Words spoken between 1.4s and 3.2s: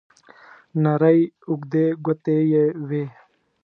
اوږدې ګوتې یې وې.